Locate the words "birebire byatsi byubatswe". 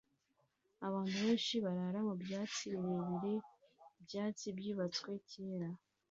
2.75-5.11